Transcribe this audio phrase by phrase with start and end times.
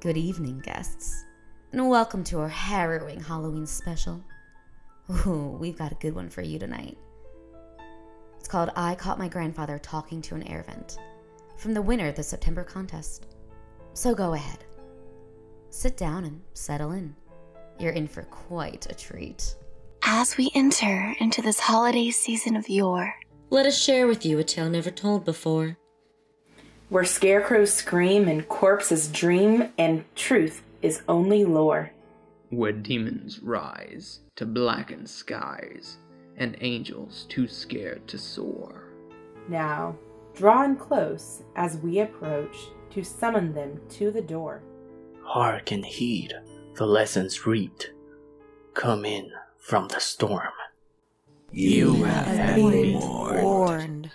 [0.00, 1.26] Good evening, guests,
[1.72, 4.24] and welcome to our harrowing Halloween special.
[5.10, 6.96] Ooh, we've got a good one for you tonight.
[8.38, 10.96] It's called I Caught My Grandfather Talking to an Air Vent
[11.58, 13.26] from the winner of the September contest.
[13.92, 14.64] So go ahead,
[15.68, 17.14] sit down and settle in.
[17.78, 19.54] You're in for quite a treat.
[20.02, 23.14] As we enter into this holiday season of yore,
[23.50, 25.76] let us share with you a tale never told before.
[26.90, 31.92] Where scarecrows scream and corpses dream, and truth is only lore.
[32.50, 35.98] Where demons rise to blacken skies,
[36.36, 38.88] and angels too scared to soar.
[39.48, 39.96] Now,
[40.34, 42.56] draw in close as we approach
[42.90, 44.60] to summon them to the door.
[45.22, 46.34] Hark and heed
[46.74, 47.92] the lessons reaped.
[48.74, 50.54] Come in from the storm.
[51.52, 54.10] You have been warned.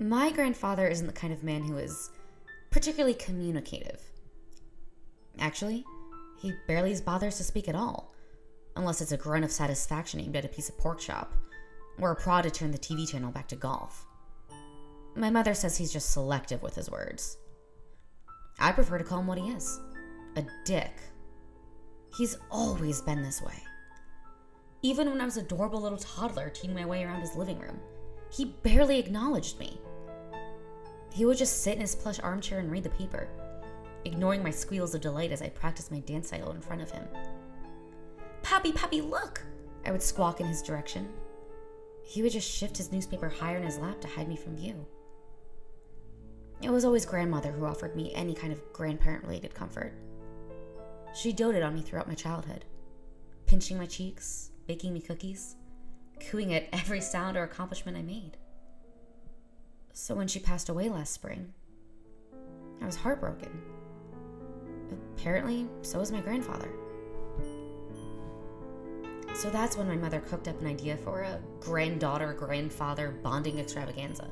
[0.00, 2.10] My grandfather isn't the kind of man who is
[2.70, 4.00] particularly communicative.
[5.40, 5.84] Actually,
[6.40, 8.14] he barely bothers to speak at all,
[8.76, 11.34] unless it's a grunt of satisfaction aimed at a piece of pork chop,
[12.00, 14.06] or a prod to turn the TV channel back to golf.
[15.16, 17.36] My mother says he's just selective with his words.
[18.60, 19.80] I prefer to call him what he is
[20.36, 20.92] a dick.
[22.16, 23.64] He's always been this way.
[24.82, 27.80] Even when I was a adorable little toddler teeing my way around his living room,
[28.30, 29.80] he barely acknowledged me.
[31.12, 33.28] He would just sit in his plush armchair and read the paper,
[34.04, 37.06] ignoring my squeals of delight as I practiced my dance cycle in front of him.
[38.42, 39.42] Poppy, Poppy, look!
[39.84, 41.08] I would squawk in his direction.
[42.02, 44.86] He would just shift his newspaper higher in his lap to hide me from view.
[46.62, 49.92] It was always grandmother who offered me any kind of grandparent related comfort.
[51.14, 52.64] She doted on me throughout my childhood,
[53.46, 55.56] pinching my cheeks, baking me cookies,
[56.20, 58.36] cooing at every sound or accomplishment I made.
[60.00, 61.52] So when she passed away last spring,
[62.80, 63.50] I was heartbroken.
[65.16, 66.70] Apparently, so was my grandfather.
[69.34, 74.30] So that's when my mother cooked up an idea for a granddaughter grandfather bonding extravaganza.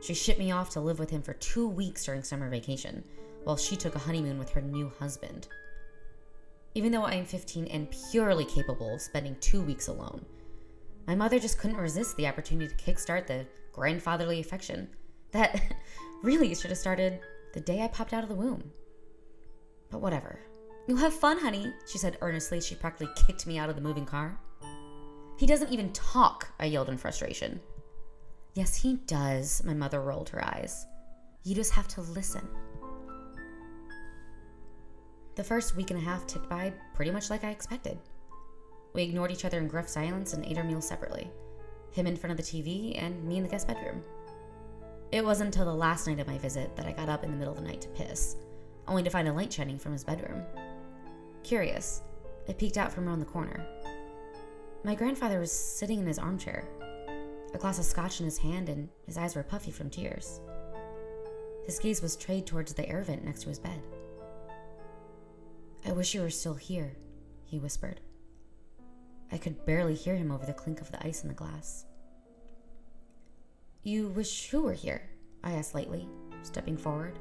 [0.00, 3.04] She shipped me off to live with him for two weeks during summer vacation,
[3.44, 5.46] while she took a honeymoon with her new husband.
[6.74, 10.26] Even though I am 15 and purely capable of spending two weeks alone,
[11.06, 14.88] my mother just couldn't resist the opportunity to kickstart the grandfatherly affection
[15.32, 15.60] that
[16.22, 17.18] really should have started
[17.52, 18.70] the day I popped out of the womb.
[19.90, 20.38] But whatever.
[20.86, 22.60] You'll have fun, honey, she said earnestly.
[22.60, 24.38] She practically kicked me out of the moving car.
[25.38, 27.60] He doesn't even talk, I yelled in frustration.
[28.54, 30.86] Yes, he does, my mother rolled her eyes.
[31.42, 32.48] You just have to listen.
[35.34, 37.98] The first week and a half ticked by pretty much like I expected.
[38.94, 41.28] We ignored each other in gruff silence and ate our meals separately
[41.94, 44.02] him in front of the TV and me in the guest bedroom.
[45.12, 47.36] It wasn't until the last night of my visit that I got up in the
[47.36, 48.36] middle of the night to piss,
[48.88, 50.42] only to find a light shining from his bedroom.
[51.44, 52.02] Curious,
[52.48, 53.64] I peeked out from around the corner.
[54.82, 56.68] My grandfather was sitting in his armchair,
[57.54, 60.40] a glass of scotch in his hand, and his eyes were puffy from tears.
[61.64, 63.80] His gaze was strayed towards the air vent next to his bed.
[65.86, 66.96] I wish you were still here,
[67.44, 68.00] he whispered.
[69.34, 71.86] I could barely hear him over the clink of the ice in the glass.
[73.82, 75.10] You wish who were here?
[75.42, 76.08] I asked lightly,
[76.42, 77.18] stepping forward.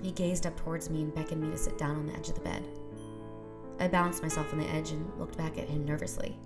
[0.00, 2.36] He gazed up towards me and beckoned me to sit down on the edge of
[2.36, 2.64] the bed.
[3.80, 6.38] I balanced myself on the edge and looked back at him nervously.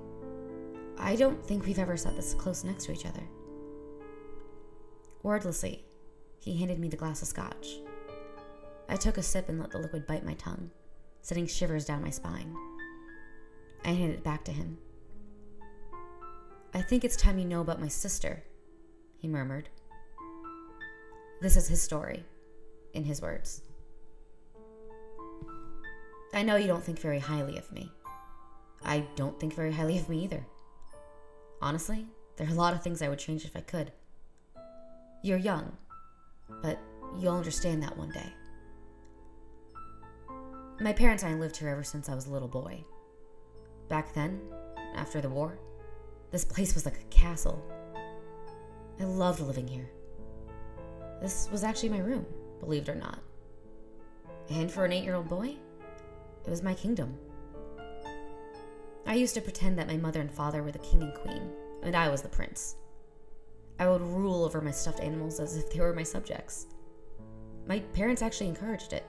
[0.97, 3.29] I don't think we've ever sat this close next to each other.
[5.23, 5.85] Wordlessly,
[6.39, 7.81] he handed me the glass of scotch.
[8.89, 10.71] I took a sip and let the liquid bite my tongue
[11.21, 12.55] sending shivers down my spine.
[13.85, 14.79] I handed it back to him.
[16.75, 18.43] I think it's time you know about my sister,
[19.17, 19.69] he murmured.
[21.41, 22.25] This is his story,
[22.93, 23.63] in his words.
[26.35, 27.91] I know you don't think very highly of me.
[28.85, 30.45] I don't think very highly of me either.
[31.63, 32.07] Honestly,
[32.37, 33.93] there are a lot of things I would change if I could.
[35.23, 35.77] You're young,
[36.63, 36.79] but
[37.19, 38.33] you'll understand that one day.
[40.81, 42.85] My parents and I lived here ever since I was a little boy.
[43.89, 44.41] Back then,
[44.95, 45.59] after the war,
[46.31, 47.63] this place was like a castle.
[49.01, 49.91] I loved living here.
[51.23, 52.27] This was actually my room,
[52.61, 53.21] believe it or not.
[54.51, 55.57] And for an eight year old boy,
[56.45, 57.17] it was my kingdom.
[59.07, 61.51] I used to pretend that my mother and father were the king and queen,
[61.83, 62.77] and I was the prince.
[63.79, 66.67] I would rule over my stuffed animals as if they were my subjects.
[67.67, 69.05] My parents actually encouraged it.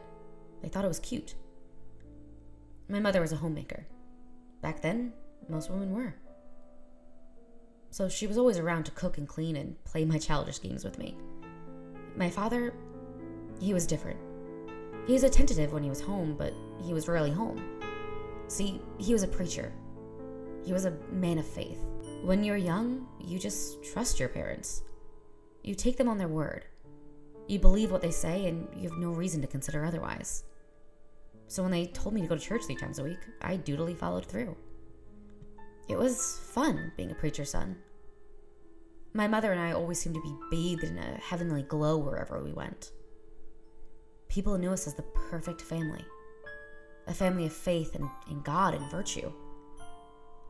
[0.61, 1.35] They thought it was cute.
[2.87, 3.85] My mother was a homemaker.
[4.61, 5.13] Back then,
[5.47, 6.15] most women were.
[7.91, 10.99] So she was always around to cook and clean and play my childish games with
[10.99, 11.17] me.
[12.15, 12.73] My father,
[13.59, 14.19] he was different.
[15.07, 16.53] He was attentive when he was home, but
[16.83, 17.79] he was rarely home.
[18.47, 19.71] See, he was a preacher.
[20.63, 21.79] He was a man of faith.
[22.23, 24.83] When you're young, you just trust your parents.
[25.63, 26.65] You take them on their word.
[27.47, 30.43] You believe what they say, and you have no reason to consider otherwise.
[31.49, 33.95] So when they told me to go to church three times a week, I dutifully
[33.95, 34.55] followed through.
[35.89, 37.75] It was fun being a preacher's son.
[39.13, 42.53] My mother and I always seemed to be bathed in a heavenly glow wherever we
[42.53, 42.91] went.
[44.27, 46.05] People knew us as the perfect family
[47.07, 49.31] a family of faith and, in God and virtue.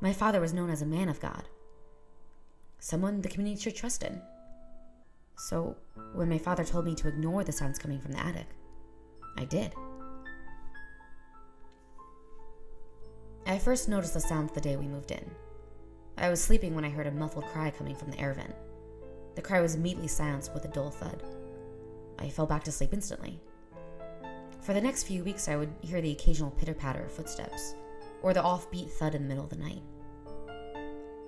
[0.01, 1.43] My father was known as a man of God,
[2.79, 4.21] someone the community should trust in.
[5.37, 5.77] So,
[6.13, 8.47] when my father told me to ignore the sounds coming from the attic,
[9.37, 9.73] I did.
[13.49, 15.25] I first noticed the sounds the day we moved in.
[16.19, 18.53] I was sleeping when I heard a muffled cry coming from the air vent.
[19.33, 21.23] The cry was immediately silenced with a dull thud.
[22.19, 23.41] I fell back to sleep instantly.
[24.61, 27.73] For the next few weeks, I would hear the occasional pitter patter of footsteps,
[28.21, 29.81] or the offbeat thud in the middle of the night.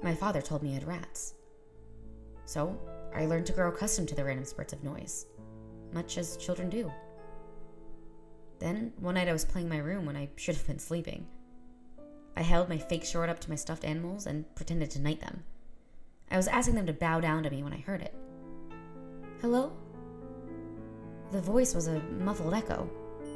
[0.03, 1.33] My father told me I had rats.
[2.45, 2.79] So,
[3.15, 5.25] I learned to grow accustomed to the random spurts of noise,
[5.91, 6.91] much as children do.
[8.59, 11.25] Then, one night I was playing my room when I should have been sleeping.
[12.36, 15.44] I held my fake sword up to my stuffed animals and pretended to knight them.
[16.30, 18.16] I was asking them to bow down to me when I heard it.
[19.42, 19.74] Hello?
[21.31, 22.89] The voice was a muffled echo,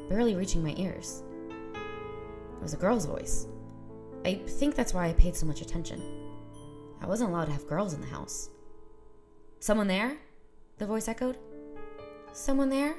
[0.08, 1.22] barely reaching my ears.
[1.74, 3.46] It was a girl's voice.
[4.24, 6.02] I think that's why I paid so much attention.
[7.00, 8.48] I wasn't allowed to have girls in the house.
[9.60, 10.16] Someone there?
[10.78, 11.38] The voice echoed.
[12.32, 12.96] Someone there?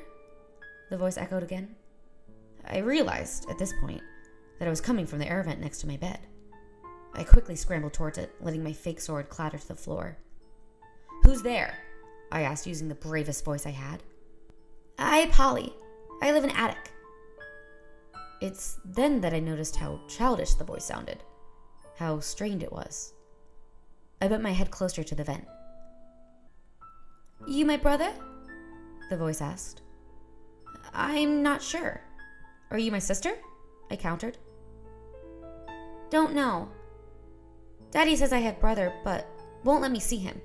[0.89, 1.75] The voice echoed again.
[2.67, 4.01] I realized, at this point,
[4.59, 6.19] that it was coming from the air vent next to my bed.
[7.13, 10.17] I quickly scrambled towards it, letting my fake sword clatter to the floor.
[11.23, 11.77] Who's there?
[12.31, 14.03] I asked using the bravest voice I had.
[14.99, 15.73] I, Polly.
[16.21, 16.91] I live in attic.
[18.41, 21.23] It's then that I noticed how childish the voice sounded,
[21.97, 23.13] how strained it was.
[24.21, 25.45] I bent my head closer to the vent.
[27.47, 28.11] You my brother?
[29.09, 29.81] The voice asked.
[30.93, 32.01] I'm not sure.
[32.71, 33.33] Are you my sister?
[33.89, 34.37] I countered.
[36.09, 36.69] Don't know.
[37.91, 39.27] Daddy says I have brother, but
[39.63, 40.41] won't let me see him.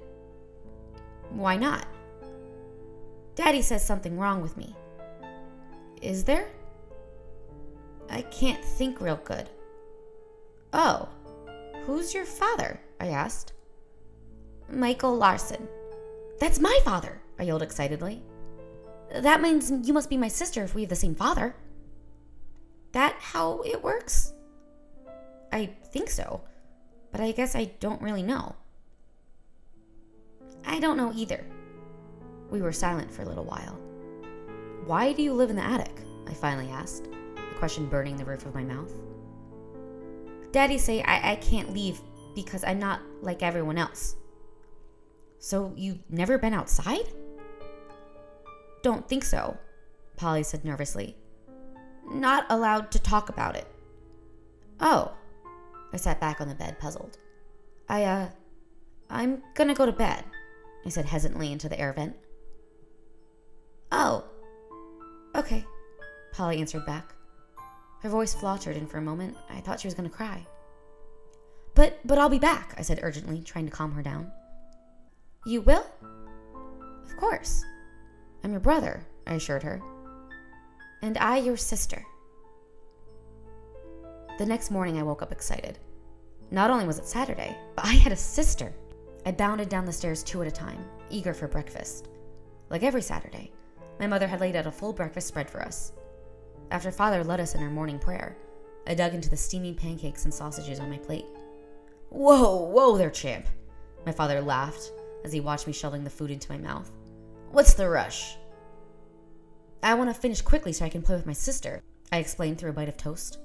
[1.31, 1.87] Why not?
[3.35, 4.75] Daddy says something wrong with me.
[6.01, 6.49] Is there?
[8.11, 9.49] I can't think real good.
[10.73, 11.09] Oh,
[11.87, 12.81] who's your father?
[13.01, 13.53] I asked.
[14.71, 15.69] Michael Larson.
[16.41, 18.23] That's my father, I yelled excitedly.
[19.15, 21.55] That means you must be my sister if we have the same father.
[22.93, 24.33] That how it works?
[25.53, 26.41] I think so,
[27.11, 28.57] but I guess I don't really know.
[30.65, 31.45] I don't know either.
[32.51, 33.79] We were silent for a little while.
[34.87, 36.03] Why do you live in the attic?
[36.27, 38.93] I finally asked, the question burning the roof of my mouth.
[40.53, 42.01] Daddy say I, I can't leave
[42.35, 44.17] because I'm not like everyone else.
[45.39, 47.13] So you've never been outside?
[48.83, 49.57] Don't think so,
[50.17, 51.17] Polly said nervously.
[52.11, 53.67] Not allowed to talk about it.
[54.81, 55.13] Oh,
[55.93, 57.19] I sat back on the bed, puzzled.
[57.89, 58.29] I, uh,
[59.11, 60.25] I'm gonna go to bed,
[60.87, 62.17] I said hesitantly into the air vent.
[63.91, 64.25] Oh,
[65.35, 65.65] okay,
[66.33, 67.15] Polly answered back.
[68.01, 70.47] Her voice faltered, and for a moment I thought she was gonna cry.
[71.75, 74.31] But, but I'll be back, I said urgently, trying to calm her down.
[75.45, 75.87] You will?
[77.05, 77.65] Of course.
[78.45, 79.81] I'm your brother, I assured her.
[81.03, 82.05] And I your sister.
[84.39, 85.79] The next morning, I woke up excited.
[86.51, 88.73] Not only was it Saturday, but I had a sister.
[89.27, 92.09] I bounded down the stairs two at a time, eager for breakfast.
[92.71, 93.53] Like every Saturday,
[94.01, 95.93] my mother had laid out a full breakfast spread for us.
[96.71, 98.37] After father led us in our morning prayer,
[98.87, 101.27] I dug into the steaming pancakes and sausages on my plate.
[102.09, 103.47] Whoa, whoa there, champ!
[104.07, 104.91] My father laughed
[105.25, 106.91] as he watched me shoveling the food into my mouth.
[107.51, 108.37] What's the rush?
[109.83, 112.71] I want to finish quickly so I can play with my sister, I explained through
[112.71, 113.39] a bite of toast.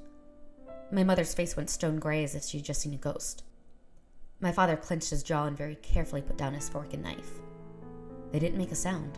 [0.91, 3.43] My mother's face went stone gray as if she'd just seen a ghost.
[4.39, 7.39] My father clenched his jaw and very carefully put down his fork and knife.
[8.31, 9.17] They didn't make a sound.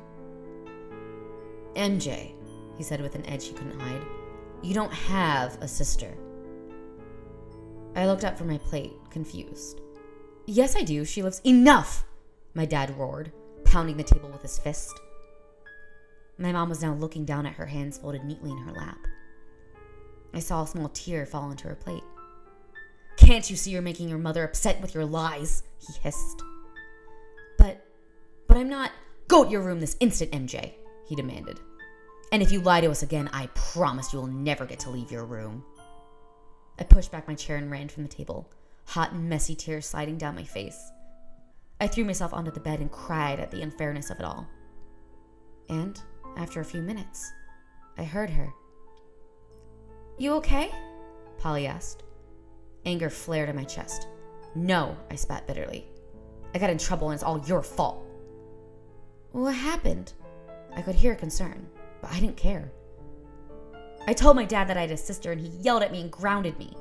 [1.76, 2.34] MJ,
[2.78, 4.02] he said with an edge he couldn't hide,
[4.62, 6.14] you don't have a sister.
[7.96, 9.82] I looked up from my plate, confused.
[10.46, 11.06] Yes, I do.
[11.06, 11.42] She lives.
[11.46, 12.06] Enough!
[12.54, 13.32] My dad roared,
[13.66, 15.00] pounding the table with his fist.
[16.38, 18.98] My mom was now looking down at her hands folded neatly in her lap.
[20.34, 22.04] I saw a small tear fall into her plate.
[23.18, 25.64] Can't you see you're making your mother upset with your lies?
[25.80, 26.42] He hissed.
[27.58, 27.86] But,
[28.48, 28.92] but I'm not.
[29.28, 30.74] Go to your room this instant, MJ,
[31.08, 31.60] he demanded.
[32.32, 35.12] And if you lie to us again, I promise you will never get to leave
[35.12, 35.64] your room.
[36.80, 38.50] I pushed back my chair and ran from the table,
[38.86, 40.92] hot and messy tears sliding down my face.
[41.82, 44.48] I threw myself onto the bed and cried at the unfairness of it all.
[45.70, 46.00] And,
[46.38, 47.32] after a few minutes,
[47.98, 48.50] I heard her.
[50.20, 50.70] You okay?
[51.38, 52.04] Polly asked.
[52.86, 54.08] Anger flared in my chest.
[54.54, 55.88] No, I spat bitterly.
[56.54, 58.06] I got in trouble and it's all your fault.
[59.32, 60.12] What happened?
[60.76, 61.66] I could hear concern,
[62.02, 62.70] but I didn't care.
[64.08, 66.12] I told my dad that I had a sister and he yelled at me and
[66.12, 66.76] grounded me.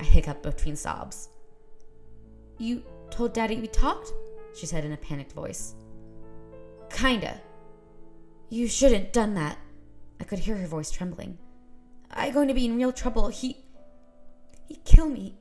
[0.00, 1.28] I hiccuped between sobs.
[2.56, 4.10] You told daddy we talked?
[4.56, 5.74] She said in a panicked voice.
[6.88, 7.40] Kinda.
[8.48, 9.58] You shouldn't done that.
[10.18, 11.36] I could hear her voice trembling.
[12.14, 13.28] I going to be in real trouble.
[13.28, 13.58] He
[14.68, 15.36] he kill me.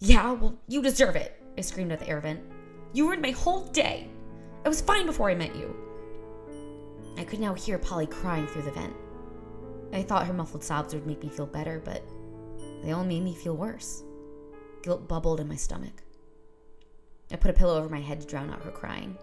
[0.00, 2.40] Yeah, well, you deserve it, I screamed at the air vent.
[2.92, 4.08] You ruined my whole day.
[4.64, 5.76] I was fine before I met you.
[7.18, 8.94] I could now hear Polly crying through the vent.
[9.92, 12.02] I thought her muffled sobs would make me feel better, but
[12.82, 14.02] they only made me feel worse.
[14.82, 16.02] Guilt bubbled in my stomach.
[17.30, 19.16] I put a pillow over my head to drown out her crying.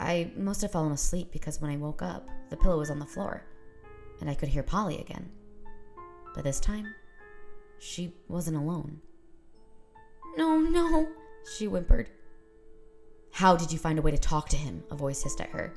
[0.00, 3.06] I must have fallen asleep because when I woke up, the pillow was on the
[3.06, 3.44] floor,
[4.22, 5.28] and I could hear Polly again.
[6.32, 6.86] But this time,
[7.80, 9.00] she wasn't alone.
[10.36, 11.08] No, no,
[11.56, 12.08] she whimpered.
[13.32, 14.84] How did you find a way to talk to him?
[14.92, 15.74] A voice hissed at her.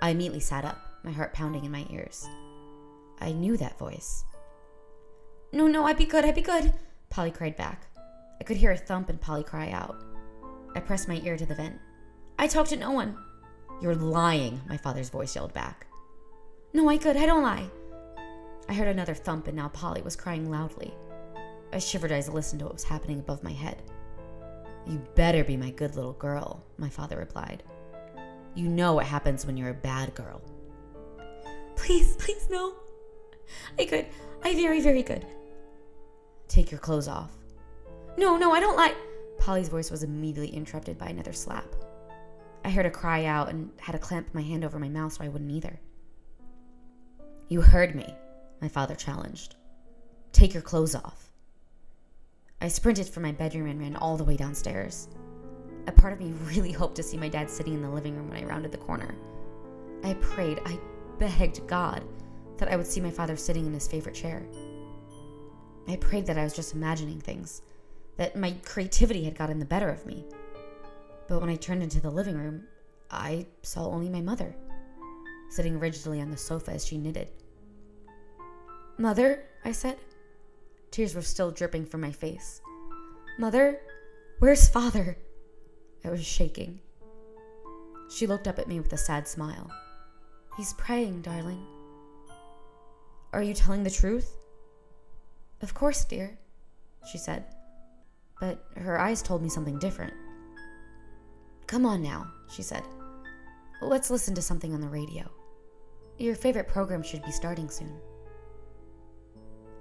[0.00, 2.28] I immediately sat up, my heart pounding in my ears.
[3.20, 4.24] I knew that voice.
[5.52, 6.72] No, no, I'd be good, I'd be good,
[7.10, 7.88] Polly cried back.
[8.40, 10.04] I could hear a thump and Polly cry out.
[10.76, 11.76] I pressed my ear to the vent.
[12.38, 13.16] I talked to no one.
[13.82, 15.87] You're lying, my father's voice yelled back.
[16.72, 17.68] No, I could, I don't lie.
[18.68, 20.92] I heard another thump, and now Polly was crying loudly.
[21.72, 23.82] I shivered as I listened to what was happening above my head.
[24.86, 27.62] You better be my good little girl, my father replied.
[28.54, 30.42] You know what happens when you're a bad girl.
[31.76, 32.74] Please, please, no.
[33.78, 34.06] I could.
[34.42, 35.26] I very, very good.
[36.48, 37.32] Take your clothes off.
[38.16, 38.96] No, no, I don't like.
[39.38, 41.66] Polly's voice was immediately interrupted by another slap.
[42.64, 45.24] I heard a cry out and had to clamp my hand over my mouth so
[45.24, 45.78] I wouldn't either.
[47.50, 48.14] You heard me,
[48.60, 49.56] my father challenged.
[50.32, 51.30] Take your clothes off.
[52.60, 55.08] I sprinted from my bedroom and ran all the way downstairs.
[55.86, 58.28] A part of me really hoped to see my dad sitting in the living room
[58.28, 59.14] when I rounded the corner.
[60.04, 60.78] I prayed, I
[61.18, 62.04] begged God
[62.58, 64.46] that I would see my father sitting in his favorite chair.
[65.88, 67.62] I prayed that I was just imagining things,
[68.18, 70.26] that my creativity had gotten the better of me.
[71.28, 72.64] But when I turned into the living room,
[73.10, 74.54] I saw only my mother,
[75.48, 77.28] sitting rigidly on the sofa as she knitted.
[78.98, 79.96] Mother, I said.
[80.90, 82.60] Tears were still dripping from my face.
[83.38, 83.80] Mother,
[84.38, 85.16] where's father?
[86.04, 86.80] I was shaking.
[88.10, 89.70] She looked up at me with a sad smile.
[90.56, 91.64] He's praying, darling.
[93.32, 94.34] Are you telling the truth?
[95.60, 96.38] Of course, dear,
[97.10, 97.44] she said.
[98.40, 100.14] But her eyes told me something different.
[101.66, 102.82] Come on now, she said.
[103.82, 105.30] Let's listen to something on the radio.
[106.18, 107.96] Your favorite program should be starting soon.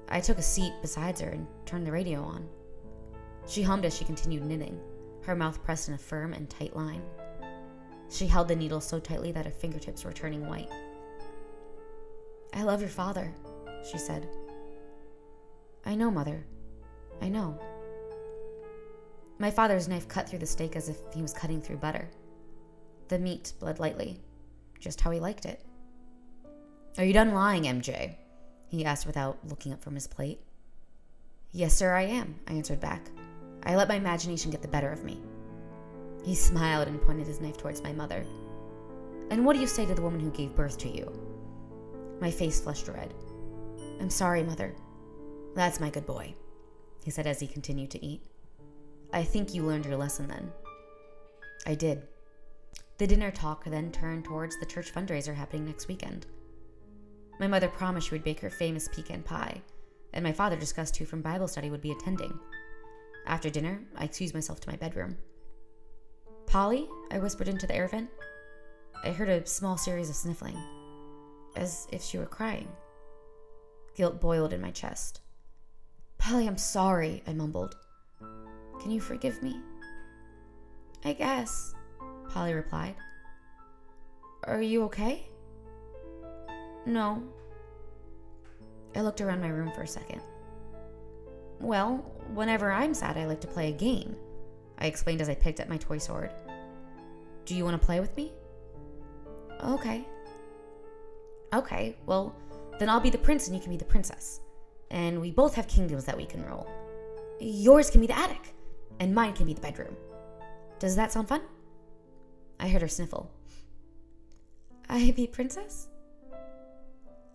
[0.08, 2.48] I took a seat beside her and turned the radio on.
[3.48, 4.80] She hummed as she continued knitting,
[5.24, 7.02] her mouth pressed in a firm and tight line.
[8.10, 10.70] She held the needle so tightly that her fingertips were turning white.
[12.54, 13.34] I love your father,
[13.90, 14.30] she said.
[15.86, 16.46] I know, Mother.
[17.20, 17.60] I know.
[19.40, 22.10] My father's knife cut through the steak as if he was cutting through butter.
[23.08, 24.20] The meat bled lightly,
[24.80, 25.67] just how he liked it.
[26.98, 28.16] Are you done lying, MJ?
[28.70, 30.42] He asked without looking up from his plate.
[31.52, 33.12] Yes, sir, I am, I answered back.
[33.64, 35.22] I let my imagination get the better of me.
[36.24, 38.26] He smiled and pointed his knife towards my mother.
[39.30, 41.12] And what do you say to the woman who gave birth to you?
[42.20, 43.14] My face flushed red.
[44.00, 44.76] I'm sorry, mother.
[45.56, 46.34] That's my good boy,
[47.04, 48.24] he said as he continued to eat.
[49.14, 50.52] I think you learned your lesson then.
[51.68, 52.08] I did.
[52.98, 56.26] The dinner talk then turned towards the church fundraiser happening next weekend.
[57.40, 59.62] My mother promised she would bake her famous pecan pie,
[60.14, 62.38] and my father discussed who from Bible study would be attending.
[63.28, 65.18] After dinner, I excused myself to my bedroom.
[66.48, 68.10] Polly, I whispered into the air vent.
[69.04, 70.58] I heard a small series of sniffling,
[71.56, 72.68] as if she were crying.
[73.96, 75.22] Guilt boiled in my chest.
[76.18, 77.76] Polly, I'm sorry, I mumbled.
[78.82, 79.60] Can you forgive me?
[81.04, 81.74] I guess,
[82.30, 82.96] Polly replied.
[84.46, 85.28] Are you okay?
[86.88, 87.22] No.
[88.96, 90.22] I looked around my room for a second.
[91.60, 91.98] Well,
[92.34, 94.16] whenever I'm sad, I like to play a game,
[94.80, 96.32] I explained as I picked up my toy sword.
[97.46, 98.32] Do you want to play with me?
[99.64, 100.08] Okay.
[101.54, 102.34] Okay, well,
[102.80, 104.40] then I'll be the prince and you can be the princess.
[104.90, 106.70] And we both have kingdoms that we can rule.
[107.42, 108.56] Yours can be the attic,
[109.02, 109.96] and mine can be the bedroom.
[110.80, 111.42] Does that sound fun?
[112.62, 113.30] I heard her sniffle.
[114.88, 115.90] I be princess?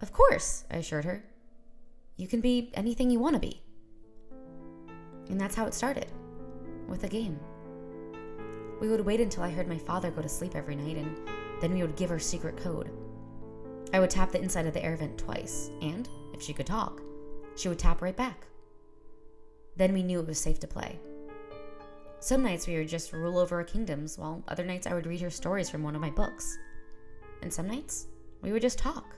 [0.03, 1.25] Of course, I assured her.
[2.17, 3.63] You can be anything you want to be.
[5.31, 6.09] And that's how it started
[6.89, 7.39] with a game.
[8.81, 11.17] We would wait until I heard my father go to sleep every night, and
[11.61, 12.91] then we would give her secret code.
[13.95, 17.01] I would tap the inside of the air vent twice, and if she could talk,
[17.57, 18.47] she would tap right back.
[19.77, 20.99] Then we knew it was safe to play.
[22.19, 25.21] Some nights we would just rule over our kingdoms, while other nights I would read
[25.21, 26.59] her stories from one of my books.
[27.41, 28.09] And some nights
[28.41, 29.15] we would just talk.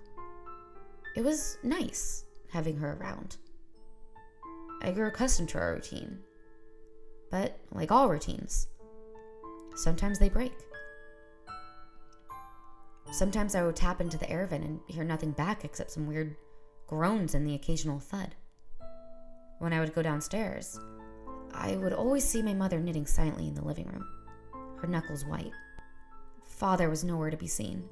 [1.15, 3.37] It was nice having her around.
[4.83, 6.19] I grew accustomed to our routine.
[7.31, 8.69] But, like all routines,
[9.77, 10.53] sometimes they break.
[13.13, 16.37] Sometimes I would tap into the air vent and hear nothing back except some weird
[16.87, 18.35] groans and the occasional thud.
[19.59, 20.79] When I would go downstairs,
[21.53, 24.05] I would always see my mother knitting silently in the living room,
[24.81, 25.53] her knuckles white.
[26.45, 27.89] Father was nowhere to be seen.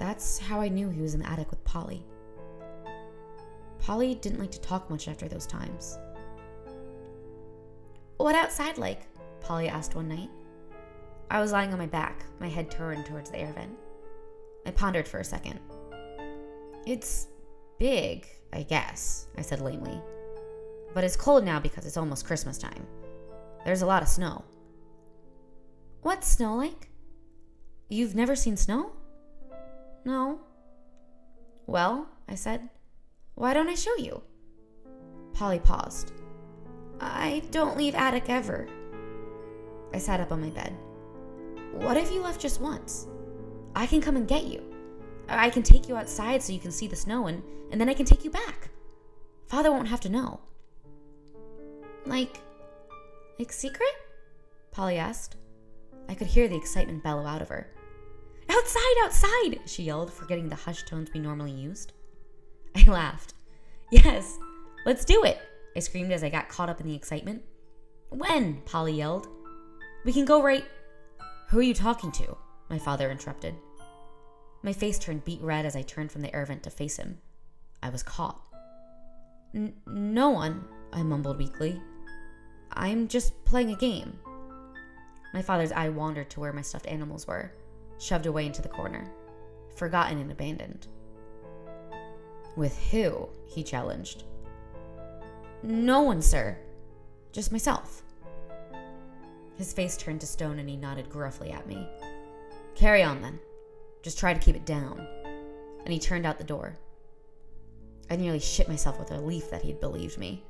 [0.00, 2.02] That's how I knew he was in the attic with Polly.
[3.78, 5.98] Polly didn't like to talk much after those times.
[8.16, 9.02] What outside like?
[9.40, 10.30] Polly asked one night.
[11.30, 13.76] I was lying on my back, my head turned towards the air vent.
[14.64, 15.60] I pondered for a second.
[16.86, 17.28] It's
[17.78, 20.00] big, I guess, I said lamely.
[20.94, 22.86] But it's cold now because it's almost Christmas time.
[23.66, 24.44] There's a lot of snow.
[26.00, 26.88] What's snow like?
[27.90, 28.92] You've never seen snow?
[30.04, 30.40] No.
[31.66, 32.68] Well, I said,
[33.34, 34.22] why don't I show you?
[35.34, 36.12] Polly paused.
[37.00, 38.68] I don't leave attic ever.
[39.94, 40.76] I sat up on my bed.
[41.72, 43.06] What if you left just once?
[43.74, 44.62] I can come and get you.
[45.28, 47.94] I can take you outside so you can see the snow and, and then I
[47.94, 48.68] can take you back.
[49.46, 50.40] Father won't have to know.
[52.04, 52.40] Like,
[53.38, 53.88] like secret?
[54.72, 55.36] Polly asked.
[56.08, 57.72] I could hear the excitement bellow out of her.
[58.50, 61.92] Outside, outside, she yelled, forgetting the hushed tones we normally used.
[62.76, 63.34] I laughed.
[63.90, 64.38] Yes,
[64.84, 65.38] let's do it,
[65.76, 67.42] I screamed as I got caught up in the excitement.
[68.08, 68.62] When?
[68.62, 69.28] Polly yelled.
[70.04, 70.64] We can go right.
[71.48, 72.36] Who are you talking to?
[72.68, 73.54] My father interrupted.
[74.62, 77.18] My face turned beet red as I turned from the air vent to face him.
[77.82, 78.40] I was caught.
[79.86, 81.80] No one, I mumbled weakly.
[82.72, 84.18] I'm just playing a game.
[85.34, 87.52] My father's eye wandered to where my stuffed animals were,
[88.00, 89.08] shoved away into the corner,
[89.76, 90.88] forgotten and abandoned.
[92.56, 93.28] With who?
[93.46, 94.24] he challenged.
[95.62, 96.56] No one, sir.
[97.32, 98.02] Just myself.
[99.56, 101.86] His face turned to stone and he nodded gruffly at me.
[102.74, 103.38] Carry on then.
[104.02, 105.06] Just try to keep it down.
[105.84, 106.78] And he turned out the door.
[108.10, 110.42] I nearly shit myself with relief that he'd believed me.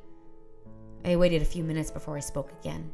[1.05, 2.93] I waited a few minutes before I spoke again.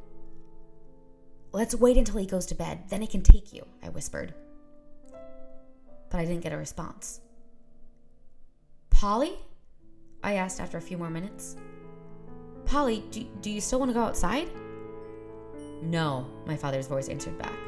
[1.53, 4.35] Let's wait until he goes to bed, then I can take you, I whispered.
[6.11, 7.21] But I didn't get a response.
[8.91, 9.35] Polly?
[10.23, 11.57] I asked after a few more minutes.
[12.65, 14.49] Polly, do, do you still want to go outside?
[15.83, 17.59] No, my father's voice answered back.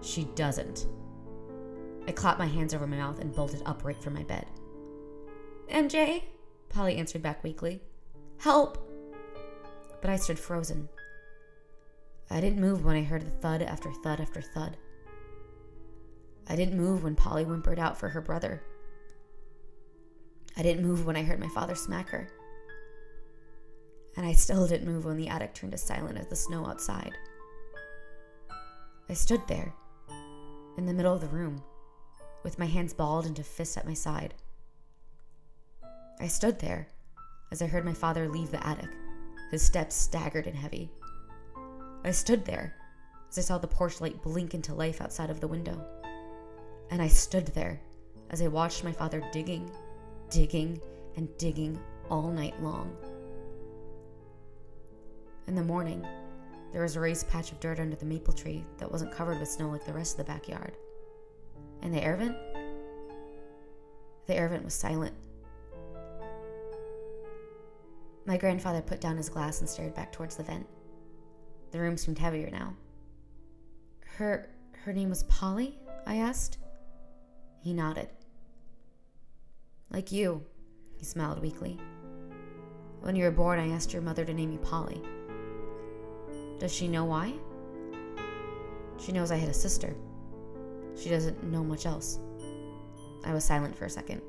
[0.00, 0.86] She doesn't.
[2.06, 4.46] I clapped my hands over my mouth and bolted upright from my bed.
[5.68, 6.22] MJ?
[6.68, 7.80] Polly answered back weakly.
[8.38, 8.90] Help!
[10.00, 10.88] But I stood frozen.
[12.30, 14.76] I didn't move when I heard the thud after thud after thud.
[16.48, 18.62] I didn't move when Polly whimpered out for her brother.
[20.56, 22.28] I didn't move when I heard my father smack her.
[24.16, 27.12] And I still didn't move when the attic turned as silent as the snow outside.
[29.08, 29.74] I stood there,
[30.78, 31.62] in the middle of the room,
[32.42, 34.34] with my hands balled into fists at my side.
[36.20, 36.88] I stood there
[37.50, 38.90] as I heard my father leave the attic,
[39.50, 40.90] his steps staggered and heavy.
[42.04, 42.74] I stood there
[43.28, 45.84] as I saw the porch light blink into life outside of the window.
[46.90, 47.80] And I stood there
[48.30, 49.70] as I watched my father digging,
[50.30, 50.80] digging,
[51.16, 51.78] and digging
[52.10, 52.96] all night long.
[55.46, 56.06] In the morning,
[56.72, 59.48] there was a raised patch of dirt under the maple tree that wasn't covered with
[59.48, 60.72] snow like the rest of the backyard.
[61.82, 62.36] And the air vent?
[64.26, 65.14] The air vent was silent.
[68.26, 70.66] My grandfather put down his glass and stared back towards the vent.
[71.72, 72.74] The room seemed heavier now.
[74.16, 74.48] Her
[74.84, 75.78] her name was Polly?
[76.06, 76.58] I asked.
[77.64, 78.10] He nodded.
[79.88, 80.44] Like you,
[80.98, 81.80] he smiled weakly.
[83.00, 85.00] When you were born, I asked your mother to name you Polly.
[86.58, 87.32] Does she know why?
[89.00, 89.96] She knows I had a sister.
[90.94, 92.18] She doesn't know much else.
[93.24, 94.20] I was silent for a second.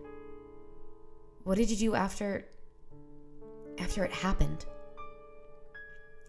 [1.44, 2.46] What did you do after.
[3.80, 4.66] after it happened?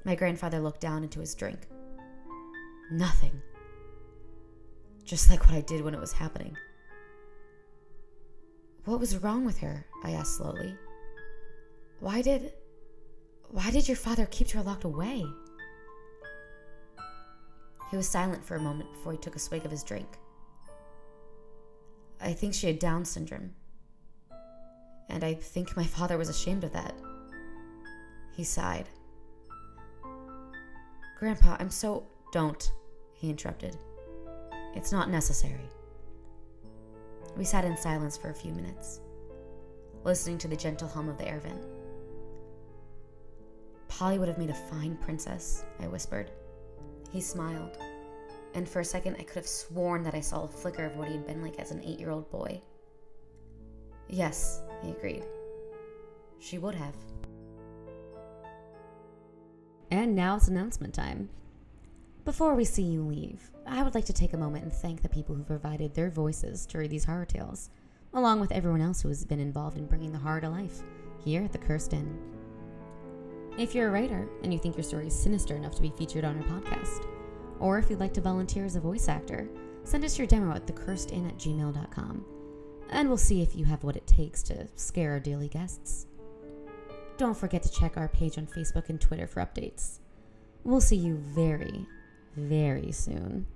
[0.04, 1.68] My grandfather looked down into his drink.
[2.90, 3.40] Nothing.
[5.04, 6.56] Just like what I did when it was happening.
[8.87, 9.85] What was wrong with her?
[10.05, 10.75] I asked slowly.
[11.99, 12.53] Why did.
[13.51, 15.25] Why did your father keep her locked away?
[17.90, 20.07] He was silent for a moment before he took a swig of his drink.
[22.20, 23.53] I think she had Down syndrome.
[25.09, 26.94] And I think my father was ashamed of that.
[28.37, 28.88] He sighed.
[31.18, 32.07] Grandpa, I'm so.
[32.33, 32.72] Don't,
[33.14, 33.77] he interrupted.
[34.75, 35.70] It's not necessary.
[37.37, 39.01] We sat in silence for a few minutes,
[40.05, 41.62] listening to the gentle hum of the air vent.
[43.88, 46.31] Polly would have made a fine princess, I whispered.
[47.12, 47.79] He smiled,
[48.55, 51.09] and for a second I could have sworn that I saw a flicker of what
[51.09, 52.61] he had been like as an eight year old boy.
[54.09, 55.25] Yes, he agreed.
[56.38, 56.94] She would have.
[59.90, 61.29] And now it's announcement time.
[62.26, 65.08] Before we see you leave, I would like to take a moment and thank the
[65.08, 67.70] people who provided their voices to read these horror tales,
[68.14, 70.82] along with everyone else who has been involved in bringing the horror to life
[71.24, 72.18] here at the Cursed Inn.
[73.56, 76.24] If you're a writer and you think your story is sinister enough to be featured
[76.24, 77.06] on our podcast,
[77.60, 79.48] or if you'd like to volunteer as a voice actor,
[79.84, 82.24] send us your demo at thecursedinn at gmail.com,
[82.90, 86.08] and we'll see if you have what it takes to scare our daily guests.
[87.18, 90.00] Don't forget to check our page on Facebook and Twitter for updates.
[90.64, 91.86] We'll see you very,
[92.37, 93.46] very soon.